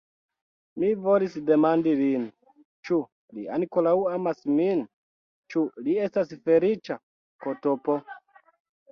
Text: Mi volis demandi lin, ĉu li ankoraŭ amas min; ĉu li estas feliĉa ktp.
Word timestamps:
Mi 0.83 0.87
volis 1.01 1.33
demandi 1.49 1.91
lin, 1.97 2.23
ĉu 2.87 2.97
li 3.39 3.43
ankoraŭ 3.57 3.93
amas 4.13 4.39
min; 4.59 4.81
ĉu 5.55 5.63
li 5.89 5.99
estas 6.07 6.33
feliĉa 6.47 6.97
ktp. 7.47 7.99